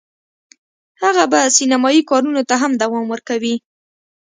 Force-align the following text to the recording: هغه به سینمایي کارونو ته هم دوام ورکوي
هغه 1.03 1.23
به 1.31 1.39
سینمایي 1.57 2.01
کارونو 2.09 2.41
ته 2.49 2.55
هم 2.61 2.71
دوام 2.81 3.05
ورکوي 3.09 3.55